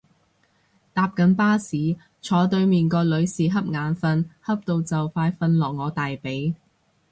[0.95, 6.55] 搭緊巴士，坐對面個女士恰眼瞓恰到就快瞓落我大髀